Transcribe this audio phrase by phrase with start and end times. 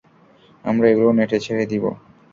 [0.65, 1.83] আমরা এগুলো নেটে ছেড়ে দিব।